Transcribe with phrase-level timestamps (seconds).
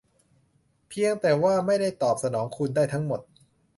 [0.89, 3.21] เพียงแต่ว่าไม่ได้ตอบสนองคุณได้ทั้งหมด